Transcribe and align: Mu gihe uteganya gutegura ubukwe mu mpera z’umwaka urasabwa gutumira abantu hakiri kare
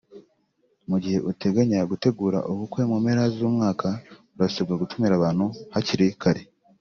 Mu 0.89 0.97
gihe 1.03 1.19
uteganya 1.31 1.79
gutegura 1.91 2.39
ubukwe 2.51 2.81
mu 2.89 2.95
mpera 3.03 3.23
z’umwaka 3.35 3.87
urasabwa 4.35 4.73
gutumira 4.81 5.13
abantu 5.15 5.45
hakiri 5.73 6.07
kare 6.23 6.43